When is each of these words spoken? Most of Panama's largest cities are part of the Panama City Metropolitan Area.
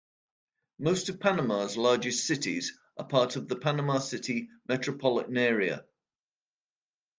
Most 0.79 1.09
of 1.09 1.19
Panama's 1.19 1.77
largest 1.77 2.25
cities 2.25 2.75
are 2.97 3.05
part 3.07 3.35
of 3.35 3.47
the 3.47 3.55
Panama 3.55 3.99
City 3.99 4.49
Metropolitan 4.67 5.37
Area. 5.37 5.85